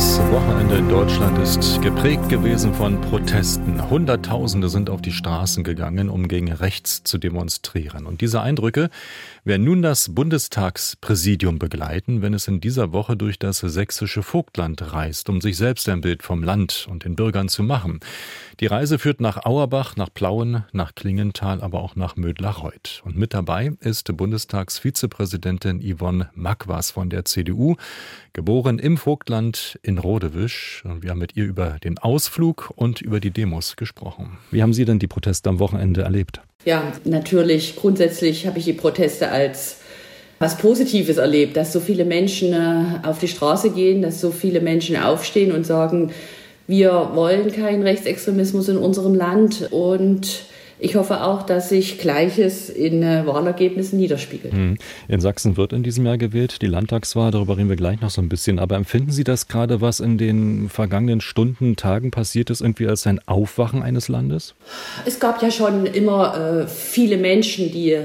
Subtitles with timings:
[0.00, 3.90] Das Wochenende in Deutschland ist geprägt gewesen von Protesten.
[3.90, 8.06] Hunderttausende sind auf die Straßen gegangen, um gegen rechts zu demonstrieren.
[8.06, 8.88] Und diese Eindrücke
[9.44, 15.28] werden nun das Bundestagspräsidium begleiten, wenn es in dieser Woche durch das sächsische Vogtland reist,
[15.28, 18.00] um sich selbst ein Bild vom Land und den Bürgern zu machen.
[18.60, 23.02] Die Reise führt nach Auerbach, nach Plauen, nach Klingenthal, aber auch nach Mödlarreuth.
[23.04, 27.76] Und mit dabei ist Bundestagsvizepräsidentin Yvonne Makwas von der CDU,
[28.32, 30.82] geboren im Vogtland in Rodewisch.
[30.86, 34.38] Und wir haben mit ihr über den Ausflug und über die Demos gesprochen.
[34.50, 36.40] Wie haben Sie denn die Proteste am Wochenende erlebt?
[36.64, 37.76] Ja, natürlich.
[37.76, 39.76] Grundsätzlich habe ich die Proteste als
[40.38, 44.60] was Positives erlebt, dass so viele Menschen äh, auf die Straße gehen, dass so viele
[44.60, 46.12] Menschen aufstehen und sagen,
[46.66, 50.44] wir wollen keinen Rechtsextremismus in unserem Land und
[50.80, 54.52] ich hoffe auch, dass sich Gleiches in äh, Wahlergebnissen niederspiegelt.
[54.52, 54.78] Hm.
[55.08, 58.20] In Sachsen wird in diesem Jahr gewählt, die Landtagswahl, darüber reden wir gleich noch so
[58.22, 58.58] ein bisschen.
[58.58, 63.06] Aber empfinden Sie das gerade, was in den vergangenen Stunden, Tagen passiert ist, irgendwie als
[63.06, 64.54] ein Aufwachen eines Landes?
[65.04, 67.96] Es gab ja schon immer äh, viele Menschen, die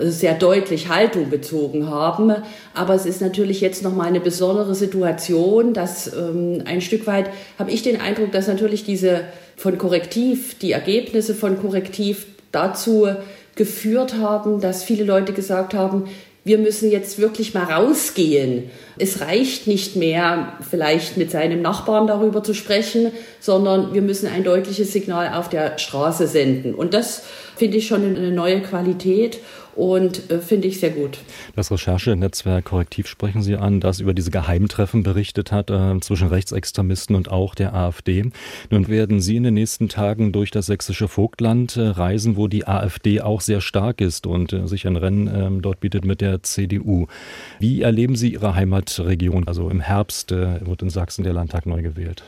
[0.00, 2.32] sehr deutlich Haltung bezogen haben.
[2.74, 7.30] Aber es ist natürlich jetzt noch mal eine besondere Situation, dass ähm, ein Stück weit
[7.58, 9.24] habe ich den Eindruck, dass natürlich diese
[9.56, 13.08] von Korrektiv, die Ergebnisse von Korrektiv dazu
[13.54, 16.04] geführt haben, dass viele Leute gesagt haben,
[16.44, 18.70] wir müssen jetzt wirklich mal rausgehen.
[18.98, 24.44] Es reicht nicht mehr, vielleicht mit seinem Nachbarn darüber zu sprechen, sondern wir müssen ein
[24.44, 26.74] deutliches Signal auf der Straße senden.
[26.74, 27.22] Und das
[27.56, 29.38] finde ich schon eine neue Qualität
[29.76, 31.18] und äh, finde ich sehr gut.
[31.54, 37.14] Das Recherchenetzwerk Korrektiv sprechen Sie an, das über diese Geheimtreffen berichtet hat äh, zwischen Rechtsextremisten
[37.14, 38.30] und auch der AfD.
[38.70, 42.66] Nun werden Sie in den nächsten Tagen durch das sächsische Vogtland äh, reisen, wo die
[42.66, 46.42] AfD auch sehr stark ist und äh, sich ein Rennen ähm, dort bietet mit der
[46.42, 47.06] CDU.
[47.60, 48.54] Wie erleben Sie Ihre
[48.86, 49.46] Heimatregion?
[49.46, 52.22] Also im Herbst äh, wird in Sachsen der Landtag neu gewählt.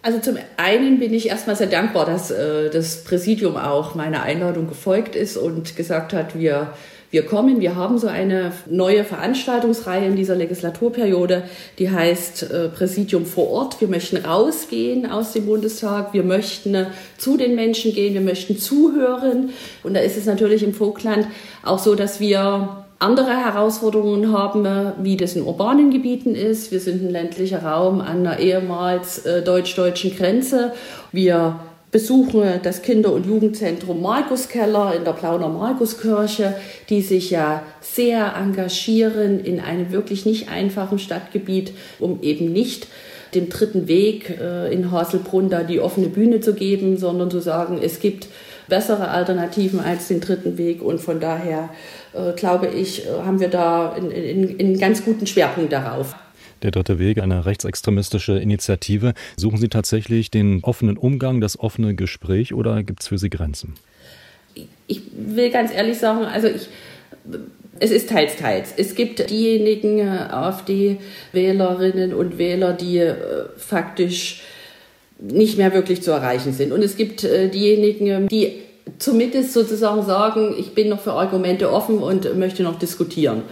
[0.00, 4.68] Also zum einen bin ich erstmal sehr dankbar, dass äh, das Präsidium auch meiner Einladung
[4.68, 6.72] gefolgt ist und gesagt hat, wir,
[7.10, 7.60] wir kommen.
[7.60, 11.42] Wir haben so eine neue Veranstaltungsreihe in dieser Legislaturperiode,
[11.80, 13.80] die heißt äh, Präsidium vor Ort.
[13.80, 16.86] Wir möchten rausgehen aus dem Bundestag, wir möchten äh,
[17.18, 19.50] zu den Menschen gehen, wir möchten zuhören.
[19.82, 21.26] Und da ist es natürlich im Vogtland
[21.64, 24.66] auch so, dass wir andere Herausforderungen haben,
[25.02, 26.72] wie das in urbanen Gebieten ist.
[26.72, 30.72] Wir sind ein ländlicher Raum an einer ehemals äh, deutsch-deutschen Grenze.
[31.12, 31.60] Wir
[31.90, 36.54] besuchen das Kinder- und Jugendzentrum Markuskeller in der Plauner Markuskirche,
[36.90, 42.88] die sich ja sehr engagieren in einem wirklich nicht einfachen Stadtgebiet, um eben nicht
[43.34, 47.78] dem dritten Weg äh, in Haselbrunn da die offene Bühne zu geben, sondern zu sagen,
[47.82, 48.28] es gibt
[48.68, 50.82] bessere Alternativen als den dritten Weg.
[50.82, 51.70] Und von daher
[52.12, 56.14] äh, glaube ich, äh, haben wir da einen ganz guten Schwerpunkt darauf.
[56.62, 59.14] Der dritte Weg, eine rechtsextremistische Initiative.
[59.36, 63.74] Suchen Sie tatsächlich den offenen Umgang, das offene Gespräch oder gibt es für Sie Grenzen?
[64.88, 66.68] Ich will ganz ehrlich sagen, also ich,
[67.78, 68.72] es ist teils, teils.
[68.76, 73.14] Es gibt diejenigen äh, AfD-Wählerinnen und Wähler, die äh,
[73.56, 74.42] faktisch
[75.18, 76.72] nicht mehr wirklich zu erreichen sind.
[76.72, 78.62] Und es gibt äh, diejenigen, die
[78.98, 83.42] zumindest sozusagen sagen, ich bin noch für Argumente offen und möchte noch diskutieren.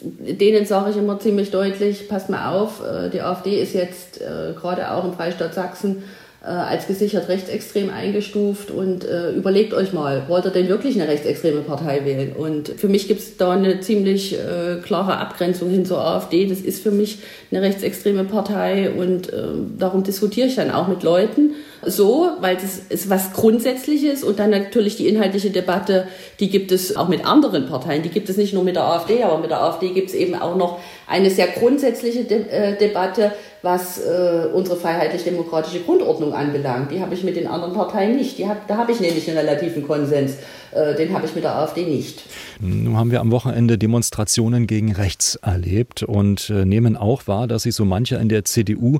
[0.00, 4.52] Denen sage ich immer ziemlich deutlich, passt mal auf, äh, die AfD ist jetzt äh,
[4.58, 6.02] gerade auch im Freistaat Sachsen
[6.42, 11.08] äh, als gesichert rechtsextrem eingestuft und äh, überlegt euch mal, wollt ihr denn wirklich eine
[11.08, 12.32] rechtsextreme Partei wählen?
[12.32, 16.46] Und für mich gibt es da eine ziemlich äh, klare Abgrenzung hin zur AfD.
[16.46, 17.18] Das ist für mich
[17.52, 19.42] eine rechtsextreme Partei und äh,
[19.78, 21.52] darum diskutiere ich dann auch mit Leuten
[21.84, 26.06] so, weil das ist was Grundsätzliches und dann natürlich die inhaltliche Debatte,
[26.40, 29.22] die gibt es auch mit anderen Parteien, die gibt es nicht nur mit der AfD,
[29.22, 33.32] aber mit der AfD gibt es eben auch noch eine sehr grundsätzliche De äh, Debatte,
[33.62, 36.90] was äh, unsere freiheitlich-demokratische Grundordnung anbelangt.
[36.90, 38.36] Die habe ich mit den anderen Parteien nicht.
[38.38, 40.38] Die hab, da habe ich nämlich einen relativen Konsens.
[40.72, 42.24] Äh, den habe ich mit der AfD nicht.
[42.58, 47.62] Nun haben wir am Wochenende Demonstrationen gegen rechts erlebt und äh, nehmen auch wahr, dass
[47.62, 48.98] sich so mancher in der CDU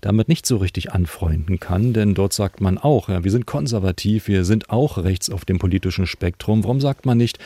[0.00, 1.92] damit nicht so richtig anfreunden kann.
[1.92, 5.58] Denn dort sagt man auch, ja, wir sind konservativ, wir sind auch rechts auf dem
[5.58, 6.62] politischen Spektrum.
[6.62, 7.38] Warum sagt man nicht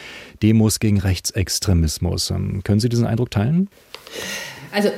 [0.42, 2.30] Demos gegen Rechtsextremismus?
[2.30, 3.68] Ähm, können Sie diesen Eindruck teilen?
[4.70, 4.90] Also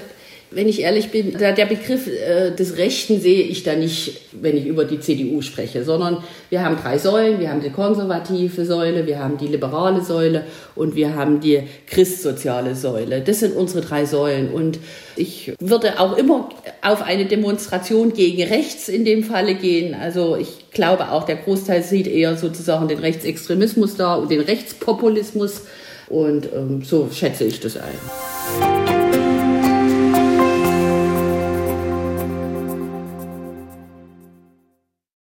[0.53, 4.67] wenn ich ehrlich bin, der Begriff äh, des Rechten sehe ich da nicht, wenn ich
[4.67, 6.19] über die CDU spreche, sondern
[6.49, 7.39] wir haben drei Säulen.
[7.39, 10.45] Wir haben die konservative Säule, wir haben die liberale Säule
[10.75, 13.21] und wir haben die christsoziale Säule.
[13.21, 14.51] Das sind unsere drei Säulen.
[14.51, 14.81] Und
[15.15, 16.49] ich würde auch immer
[16.83, 19.95] auf eine Demonstration gegen rechts in dem Falle gehen.
[19.95, 25.63] Also ich glaube auch, der Großteil sieht eher sozusagen den Rechtsextremismus da und den Rechtspopulismus.
[26.09, 28.80] Und ähm, so schätze ich das ein.